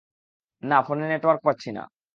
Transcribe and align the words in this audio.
না, 0.63 0.77
ফোনে 0.87 1.05
নেটওয়ার্ক 1.07 1.41
পাচ্ছি 1.45 1.69
না! 1.71 1.83